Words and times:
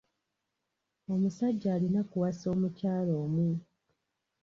Omusajja 1.13 1.67
alina 1.75 2.01
kuwasa 2.09 2.45
omukyala 2.53 3.13
omu. 3.25 3.49